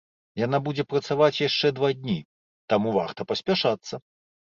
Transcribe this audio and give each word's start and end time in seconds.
Яна 0.41 0.59
будзе 0.67 0.83
працаваць 0.93 1.37
яшчэ 1.41 1.67
два 1.79 1.89
дні, 1.99 2.15
таму 2.73 2.95
варта 2.97 3.21
паспяшацца. 3.33 4.01